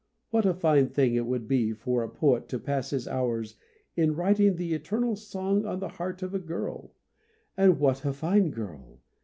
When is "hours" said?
3.07-3.57